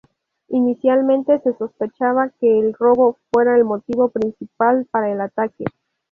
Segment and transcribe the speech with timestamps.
[0.47, 5.63] Inicialmente, se sospechaba que el robo fuera el motivo principal para el ataque.